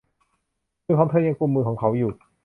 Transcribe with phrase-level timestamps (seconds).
[0.87, 2.11] มือของเธอยังกุมมือของเขาอยู่